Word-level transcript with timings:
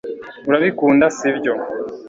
urabikunda, 0.47 1.05
si 1.17 1.29
byo 1.37 1.53